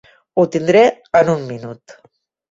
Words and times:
Ho 0.35 0.45
tindré 0.53 0.81
en 1.19 1.29
un 1.33 1.43
minut. 1.51 1.95